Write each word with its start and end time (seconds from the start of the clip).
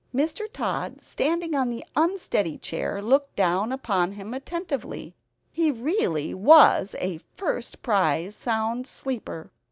Mr. 0.15 0.51
Tod 0.51 0.99
standing 1.03 1.53
on 1.53 1.69
the 1.69 1.85
unsteady 1.95 2.57
chair 2.57 3.03
looked 3.03 3.35
down 3.35 3.71
upon 3.71 4.13
him 4.13 4.33
attentively; 4.33 5.13
he 5.51 5.69
really 5.71 6.33
was 6.33 6.95
a 6.97 7.19
first 7.35 7.83
prize 7.83 8.33
sound 8.35 8.87
sleeper! 8.87 9.51